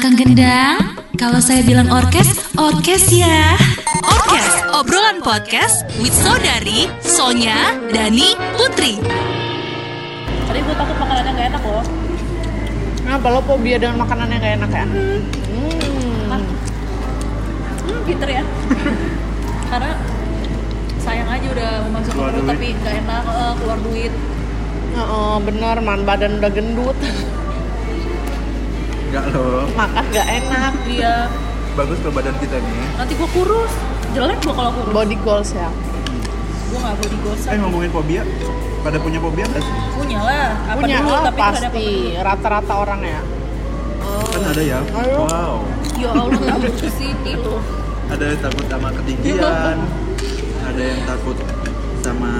[0.00, 3.52] Akang Gendang, kalau saya bilang orkes, orkes ya.
[4.00, 8.96] Orkes, obrolan podcast with Saudari, Sonya, Dani, Putri.
[10.48, 11.84] Tadi gue takut makanannya gak enak loh.
[13.04, 14.86] Kenapa lo fobia dengan makanan yang gak enak ya?
[14.88, 15.20] Hmm.
[17.84, 18.42] Hmm, pinter ya.
[19.68, 19.92] Karena
[20.96, 24.12] sayang aja udah masuk ke perut tapi gak enak eh, keluar duit.
[24.96, 26.96] Oh, bener, man badan udah gendut,
[29.10, 30.72] Enggak loh, makan gak enak.
[30.86, 31.26] Iya.
[31.74, 32.86] bagus ke badan kita nih.
[32.94, 33.72] Nanti gue kurus.
[34.14, 34.94] Jelek gue kalau kurus.
[34.94, 35.66] Body goals ya.
[36.70, 37.42] Gue gak body goals.
[37.50, 38.22] Eh ngomongin fobia,
[38.86, 39.74] pada punya fobia nggak sih?
[39.98, 40.54] Punya lah.
[40.62, 41.88] Apa Punya dulu lah tapi nggak pasti,
[42.22, 43.20] rata-rata orang ya.
[44.30, 44.78] Kan ada ya.
[44.78, 45.18] Ayo.
[45.26, 45.54] Wow.
[45.98, 47.60] Ya Allah takut ke sini loh.
[48.14, 49.76] Ada yang takut sama ketinggian,
[50.70, 51.36] ada yang takut
[51.98, 52.32] sama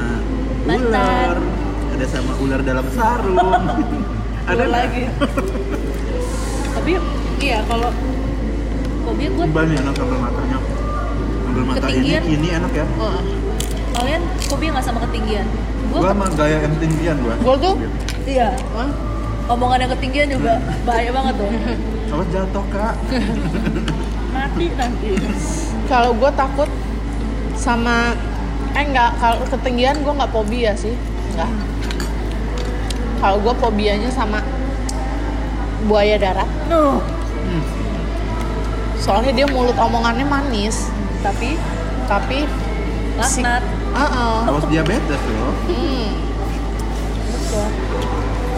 [0.71, 1.35] ular,
[1.99, 3.39] ada sama ular dalam sarung.
[4.51, 4.71] ada nggak?
[4.71, 5.03] lagi.
[6.71, 6.93] tapi
[7.41, 7.91] iya kalau
[9.03, 10.59] fobia gue Mbak nih enak sambal matanya.
[11.45, 12.23] Sambal mata ini, Ketinggian.
[12.29, 12.87] ini enak ya.
[12.87, 13.23] Heeh.
[13.91, 15.47] kalian fobia nggak sama ketinggian?
[15.91, 17.35] Gue Gua mah gaya yang tinggian gua.
[17.43, 17.75] Gua tuh
[18.25, 18.55] iya.
[18.79, 18.91] Hah?
[19.51, 21.51] Omongan yang ketinggian juga bahaya banget tuh.
[22.15, 22.95] Awas jatuh kak.
[24.35, 25.11] Mati nanti.
[25.91, 26.71] kalau gue takut
[27.59, 28.15] sama
[28.73, 30.95] eh enggak kalau ketinggian gue nggak fobia sih
[31.35, 31.51] enggak
[33.19, 34.39] kalau gue fobianya sama
[35.85, 36.99] buaya darat Nuh.
[37.41, 37.63] Hmm.
[38.97, 40.89] soalnya dia mulut omongannya manis
[41.21, 41.57] Tapi
[42.05, 42.39] tapi
[43.15, 43.63] laknat.
[43.91, 44.39] Heeh.
[44.49, 45.53] Awas diabetes loh.
[45.69, 46.09] Hmm.
[47.29, 47.69] Betul.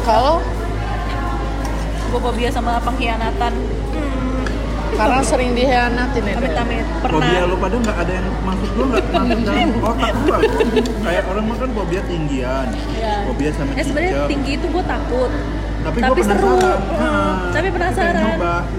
[0.02, 0.36] Kalau
[2.08, 3.52] Gue fobia sama pengkhianatan.
[3.56, 4.44] Hmm.
[4.92, 6.36] karena sering dihianatin ya.
[6.36, 6.84] Amit amit.
[7.00, 7.16] Pernah.
[7.16, 10.38] Fobia lu pada nggak ada yang masuk gua nggak masuk dalam otak gua.
[11.00, 13.14] Kayak orang makan fobia tinggian, Iya.
[13.24, 15.32] fobia sama Eh sebenarnya tinggi itu gue takut.
[15.82, 16.46] Tapi, Tapi, gua seru.
[16.54, 16.78] penasaran.
[16.78, 18.36] Hmm, Nah, tapi penasaran.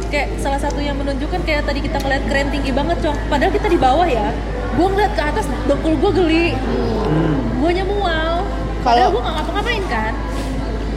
[0.07, 3.17] Kayak salah satu yang menunjukkan kayak tadi kita ngeliat keren tinggi banget, Cong.
[3.27, 4.31] Padahal kita di bawah ya.
[4.73, 6.47] Gue ngeliat ke atas, dengkul gue geli.
[6.55, 7.59] Hmm.
[7.59, 8.33] Guanya mual.
[8.81, 10.13] Kalau- gue gak ngapa-ngapain kan.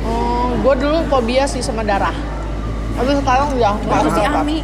[0.03, 2.15] Oh, gue dulu fobia sih sama darah.
[2.95, 4.23] Tapi sekarang nggak Waktu si.
[4.23, 4.59] Ami,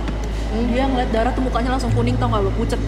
[0.71, 2.81] dia ngeliat darah tuh mukanya langsung kuning tau gak lo, pucet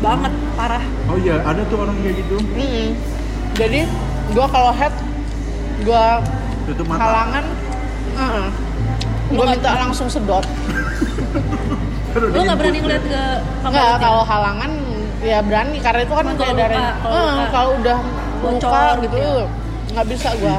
[0.00, 0.82] banget, parah.
[1.06, 2.36] Oh iya, ada tuh orang kayak gitu.
[2.40, 2.88] Mm-mm.
[3.54, 3.80] Jadi
[4.30, 4.94] gue kalau head
[5.80, 6.04] gue
[6.66, 6.98] Tutup mata.
[6.98, 7.44] halangan,
[8.20, 8.46] Lu
[9.30, 10.44] gue nggak- minta langsung sedot.
[12.10, 13.22] Aduh, Lo gak berani ngeliat ke
[13.62, 13.98] Enggak, kamarnya?
[13.98, 14.70] kalau halangan
[15.20, 16.74] ya berani karena itu kan kayak kalau darah.
[16.74, 17.98] luka, kalau Eh, udah
[18.40, 19.46] Bocor luka gitu gitu, ya.
[19.90, 20.56] nggak bisa gue.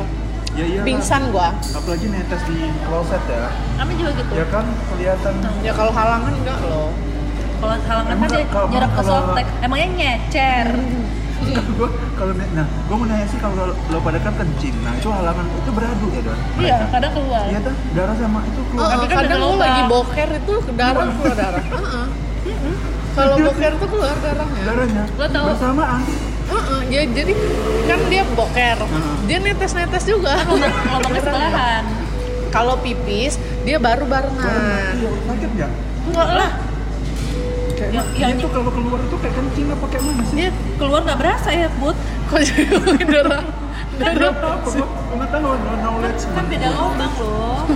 [0.51, 0.81] Ya iya.
[0.81, 1.47] Pingsan gue.
[1.71, 3.47] Apalagi netes di kloset ya.
[3.77, 4.31] Ami juga gitu.
[4.31, 5.33] Ya kan kelihatan.
[5.59, 6.89] Ya kalau halangan enggak loh.
[7.57, 9.47] Kalau halangan kan dia nyerap ke softtek.
[9.59, 10.67] Emangnya nyecer.
[10.71, 11.20] Kalau
[11.71, 14.75] gua kalau nah, gua mau nanya sih kalau lo pada kan kencing.
[14.79, 16.39] Nah, itu halangan itu beradu ya, Don?
[16.57, 17.45] Iya, kadang keluar.
[17.45, 18.81] Iya tuh, darah sama itu keluar.
[18.83, 19.59] Heeh, Tapi kan kadang lubang.
[19.59, 21.63] lagi boker itu ke darah keluar darah.
[21.75, 22.05] Heeh.
[23.11, 24.61] Kalau boker tuh keluar darahnya.
[24.63, 26.01] Darahnya Lo tahu- bersamaan.
[26.51, 27.33] Heeh, ya jadi
[27.85, 28.77] kan dia boker.
[28.79, 29.15] Heeh.
[29.25, 30.35] Dia netes-netes juga.
[30.45, 31.83] Lubangnya sebelahan.
[32.51, 34.93] Kalau pipis dia baru barengan.
[34.93, 35.71] Iya, sakit nggak?
[36.01, 36.51] Enggak lah.
[37.81, 40.35] Kayak Yang- dia yang- itu kalau keluar itu kayak kencing apa kayak mana sih?
[40.37, 41.97] Dia keluar nggak berasa ya, Bud.
[42.29, 43.43] Kok jadi darah?
[43.97, 44.31] Darah.
[44.31, 44.69] Apa?
[44.69, 46.21] Gua pengetahuan, no knowledge.
[46.29, 47.61] Kan beda lubang loh.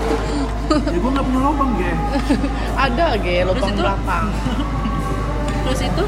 [0.65, 1.91] Ya gua nggak punya lubang, ge.
[2.85, 3.81] Ada ge lubang itu?
[3.81, 4.25] belakang.
[5.65, 6.03] Terus itu,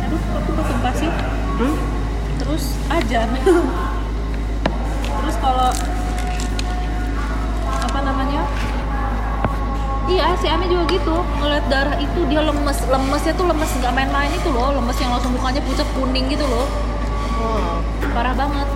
[0.00, 1.10] aduh, aku mau sumpah sih.
[1.54, 1.76] Terus
[2.34, 3.28] Terus ajan.
[5.04, 5.68] Terus kalau
[7.78, 8.42] apa namanya?
[10.04, 11.16] Iya, si Ami juga gitu.
[11.38, 15.32] Ngeliat darah itu dia lemes, lemesnya tuh lemes nggak main-main itu loh, lemes yang langsung
[15.32, 16.66] mukanya pucat kuning gitu loh.
[17.34, 17.80] Oh.
[18.12, 18.68] Parah banget.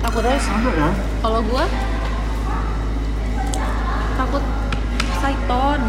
[0.00, 0.90] Aku terus ada ya?
[1.20, 1.64] Kalau gua
[4.16, 4.42] takut
[5.20, 5.80] Saiton.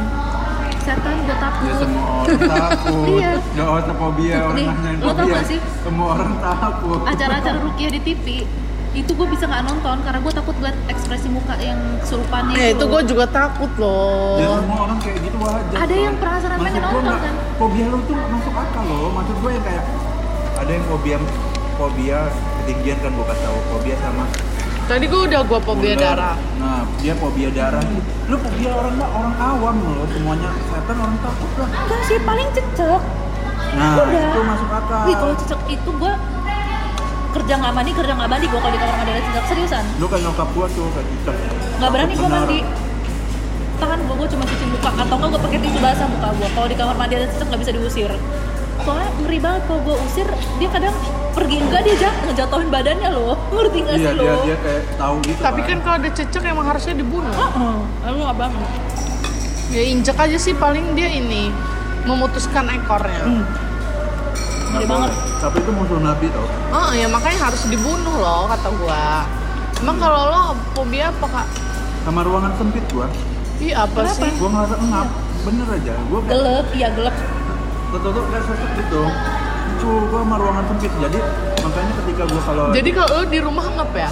[0.82, 1.78] Setan Ya takut.
[1.78, 3.06] semua orang takut.
[3.14, 3.32] Iya.
[3.54, 5.36] Gak usah fobia orang Nih, nanyain lo tau fobia.
[5.38, 5.60] gak sih?
[5.86, 7.00] Semua orang takut.
[7.06, 8.26] Acara-acara rukiah di TV
[8.92, 12.84] itu gue bisa nggak nonton karena gue takut liat ekspresi muka yang kesurupannya Ya itu
[12.84, 14.36] gue juga takut loh.
[14.36, 15.78] Ya semua orang kayak gitu wajar.
[15.78, 17.36] Ada yang penasaran Maksud pengen nonton, nggak- kan?
[17.56, 19.10] Fobia lu tuh masuk akal loh.
[19.14, 19.84] Maksud gue yang kayak
[20.58, 21.18] ada yang fobia
[21.74, 22.20] fobia
[22.60, 24.26] ketinggian kan gue kasih tahu fobia sama
[24.84, 26.04] Tadi gue udah gue fobia ular.
[26.04, 26.36] darah.
[26.58, 27.84] Nah, dia fobia darah.
[28.28, 30.04] Lu fobia orang mah orang awam loh.
[30.06, 31.70] Semuanya setan orang takut lah.
[31.72, 33.02] enggak sih paling cecek
[33.72, 34.20] Nah, Udah.
[34.28, 35.02] itu masuk akal.
[35.02, 36.14] Wih kalau cecek itu gue
[37.32, 40.06] kerja nggak mandi kerja nggak mandi gue kalau di kamar mandi ada cecek seriusan Lu
[40.06, 41.36] kayak nyokap gua tuh kayak cicak.
[41.78, 42.60] nggak berani gue mandi
[43.78, 46.68] tangan gue gue cuma cuci muka atau nggak gue pakai tisu basah muka gue kalau
[46.68, 48.12] di kamar mandi ada cecek nggak bisa diusir
[48.82, 50.96] soalnya ngeri banget kalau gue usir dia kadang
[51.32, 54.82] pergi enggak dia jat ngejatuhin badannya loh ngerti nggak Iya, sih dia lo dia kayak
[54.98, 55.40] tahu gitu.
[55.40, 57.30] Tapi kan kalau ada cecek emang harusnya dibunuh.
[57.32, 57.76] Heeh,
[58.10, 58.70] lu nggak banget
[59.72, 61.48] Ya injek aja sih paling dia ini
[62.04, 63.22] memutuskan ekornya.
[63.24, 63.44] Hmm.
[64.72, 65.12] Ngeri banget.
[65.38, 66.48] Tapi itu musuh nabi tau.
[66.72, 69.28] Oh ya makanya harus dibunuh loh kata gua.
[69.78, 71.48] Emang kalau lo fobia apa kak?
[72.02, 73.08] Sama ruangan sempit gua.
[73.58, 74.16] Ih apa Kenapa?
[74.16, 74.32] sih?
[74.40, 75.08] Gua ngerasa ngap.
[75.42, 75.94] Bener aja.
[76.08, 77.16] Gua kayak Gelap, iya gelap.
[77.92, 79.02] tertutup kayak sesek gitu.
[79.78, 80.92] Cu, gua sama ruangan sempit.
[80.96, 81.20] Jadi
[81.60, 84.10] makanya ketika gua kalau Jadi kalau lo di rumah ngep ya?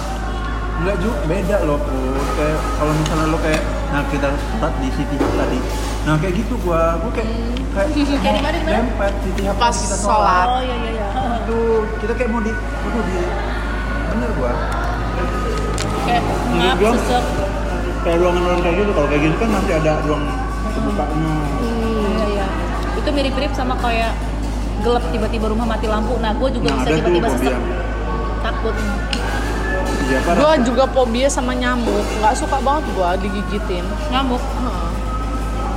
[0.80, 2.24] Enggak juga beda loh Put.
[2.34, 5.58] kayak kalau misalnya lo kayak nah kita start di City Hub tadi
[6.00, 7.28] nah kayak gitu gua gua kayak
[7.70, 7.88] kayak
[8.22, 8.76] Kayak di mana, di mana?
[8.80, 10.46] dempet City Hub Pas kita sholat.
[10.48, 11.08] Oh iya iya iya.
[11.38, 13.14] Aduh, kita kayak mau di aduh di
[14.08, 14.52] bener gua
[16.02, 17.24] Kayak ngap, gua- sesek.
[18.00, 20.22] kayak ruangan-ruangan kayak gitu kalau kayak gini kan masih ada ruang
[20.66, 22.46] kebukanya Iya iya.
[22.96, 24.12] Itu mirip-mirip sama kayak
[24.80, 26.16] gelap tiba-tiba rumah mati lampu.
[26.16, 27.54] Nah, gue juga Nah, bisa tiba-tiba sesek.
[28.40, 28.74] Takut.
[30.02, 31.92] iya Gua juga fobia sama nyamuk.
[32.18, 33.84] Nggak suka banget gua digigitin.
[34.08, 34.40] Nyamuk.
[34.40, 34.88] Heeh.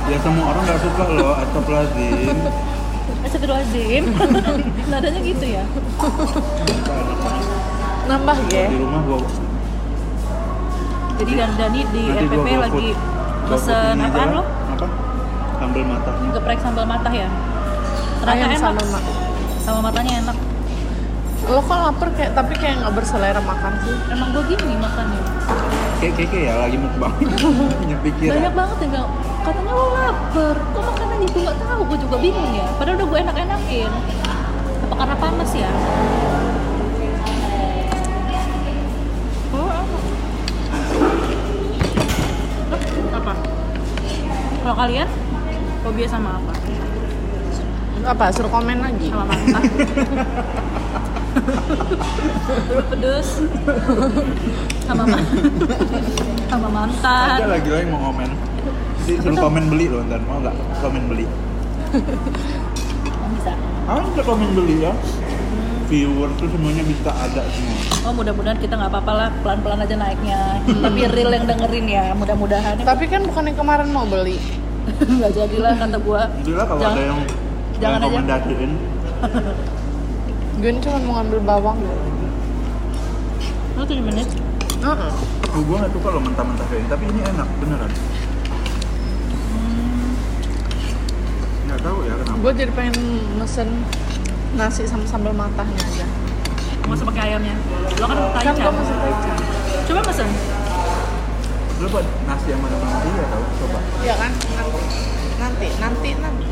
[0.04, 2.36] Ya semua orang nggak suka loh atau pelazim
[3.24, 4.04] Astagfirullahaladzim.
[4.92, 5.64] Nadanya gitu ya.
[8.04, 8.68] Nambah ya?
[8.68, 9.18] di rumah gua
[11.14, 12.88] Jadi dan Dani di nanti RPP lagi
[13.48, 14.34] pesen apaan aja.
[14.34, 14.42] lo?
[14.44, 14.86] apa
[15.56, 17.28] sambal matanya Geprek sambal matah ya?
[18.24, 19.02] Ayam enak.
[19.64, 20.36] sama matanya enak.
[21.44, 23.96] Lo kok lapar kayak tapi kayak nggak berselera makan sih.
[24.08, 25.20] Emang gue gini makannya.
[26.00, 27.12] kayak kayak kayak ya lagi mukbang
[27.80, 29.10] punya pikiran Banyak banget yang bilang,
[29.44, 30.56] katanya lo lapar.
[30.56, 32.66] Kok makanannya gue gak tahu, gue juga bingung ya.
[32.80, 33.90] Padahal udah gue enak-enakin.
[34.84, 35.70] Apa karena panas ya?
[39.52, 39.68] Oh,
[43.14, 43.32] apa?
[44.64, 45.08] Kalau kalian,
[45.84, 46.52] fobia sama apa?
[48.04, 48.24] Apa?
[48.32, 49.08] Suruh komen lagi.
[49.12, 49.62] Sama mantan.
[52.90, 53.28] Pedes.
[54.82, 55.26] sama ma-
[56.46, 57.26] sama mantan.
[57.34, 58.30] ada lagi lagi mau komen
[59.04, 61.24] Jadi suruh komen beli loh ntar mau nggak komen beli
[63.34, 63.52] Bisa.
[63.86, 64.92] ada komen beli ya
[65.84, 70.60] viewer tuh semuanya bisa ada semua Oh mudah-mudahan kita nggak apa-apa lah pelan-pelan aja naiknya.
[70.62, 72.76] Tapi real yang dengerin ya mudah-mudahan.
[72.78, 74.36] Tapi kan bukan yang kemarin mau beli.
[75.16, 76.28] nggak jadilah kata gua.
[76.38, 77.20] Jadilah kalau Jangan- ada yang
[77.74, 78.04] jangan yang aja.
[78.36, 78.70] rekomendasiin
[80.54, 81.78] Gue ini cuma mau ngambil bawang.
[83.74, 84.28] Lu 7 menit.
[84.84, 85.12] Heeh.
[85.54, 87.88] oh, gue nggak suka loh mentah-mentah kayak ini tapi ini enak beneran
[91.64, 92.96] nggak tahu ya kenapa Gue jadi pengen
[93.40, 93.68] mesen
[94.54, 96.06] nasi sama sambal matahnya aja.
[96.84, 97.56] Nggak usah pakai ayamnya.
[97.96, 98.54] Lo kan Kan taichan.
[98.60, 99.36] gue mesen taichan.
[99.88, 100.28] Coba pesen.
[101.74, 104.30] lu buat nasi yang mana mana dia tahu coba Iya kan?
[105.40, 106.46] Nanti, nanti, nanti.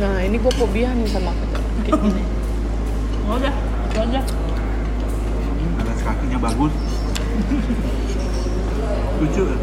[0.00, 1.30] Nah ini gue fobia nih sama.
[1.30, 1.59] Oh,
[1.92, 3.54] udah,
[3.84, 4.20] itu aja.
[4.20, 6.72] Hmm, alas kakinya bagus
[9.16, 9.56] lucu ya?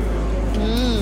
[0.55, 1.01] Hmm.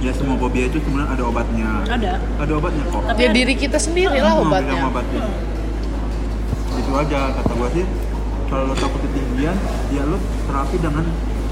[0.00, 2.12] ya semua fobia itu sebenarnya ada obatnya Ada.
[2.36, 4.72] ada obatnya kok Tapi Ya ada- diri kita sendiri lah Hmm, obatnya.
[4.72, 5.22] bilang obatnya
[6.72, 7.84] itu aja kata gua sih
[8.48, 9.56] kalau lo takut ketinggian
[9.88, 11.04] ya lo terapi dengan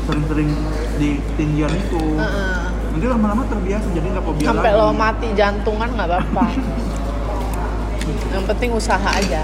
[0.03, 0.49] sering-sering
[0.97, 2.61] di ketinggian itu Heeh.
[2.91, 6.45] nanti lama-lama terbiasa jadi nggak fobia Sampai lagi lo mati jantungan nggak apa-apa.
[8.33, 9.43] Yang penting usaha aja.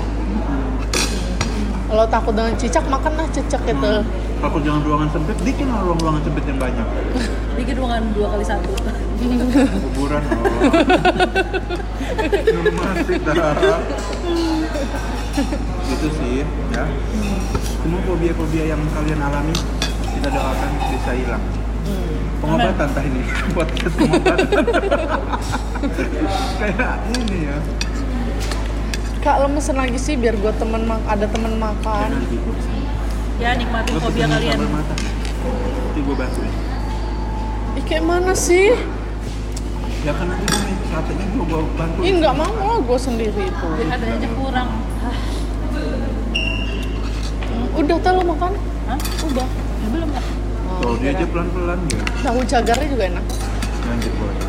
[1.86, 4.02] Kalau takut dengan cicak makanlah cicak gitu.
[4.36, 6.84] takut jangan ruangan sempit bikin lah ruang-ruangan sempit yang banyak
[7.56, 8.68] Bikin ruangan dua kali satu.
[9.96, 10.60] kuburan oh.
[15.88, 16.44] gitu sih
[16.74, 16.84] ya
[17.80, 19.54] semua fobia-fobia yang kalian alami
[20.14, 21.44] kita doakan bisa hilang
[22.42, 23.22] pengobatan tah ini
[23.56, 24.38] podcast pengobatan
[26.60, 27.56] kayak ini ya
[29.26, 32.14] Kak lo mesen lagi sih biar gue temen mak ada temen makan.
[33.42, 34.58] Ya nikmatin pesen kalian.
[34.62, 36.52] nanti gue bantuin
[37.74, 38.70] Ih kayak mana sih?
[40.06, 40.62] ya kan nanti gue
[40.94, 43.68] satenya gue gue bantuin Ih nggak mau lah gue sendiri itu.
[43.90, 44.68] Ada aja kurang.
[45.02, 45.16] Hah?
[47.82, 48.52] Udah tau lo makan?
[48.86, 48.98] Hah?
[49.26, 49.46] Udah.
[49.82, 50.24] Ya belum lah.
[50.70, 53.24] Oh, Tuh, dia aja pelan-pelan ya Tahu cagarnya juga enak.
[53.90, 54.45] lanjut gue